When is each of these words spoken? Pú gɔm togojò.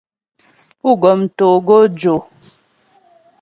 Pú 0.79 0.89
gɔm 1.01 1.19
togojò. 1.37 2.15